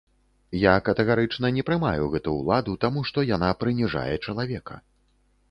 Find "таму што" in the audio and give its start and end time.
2.87-3.27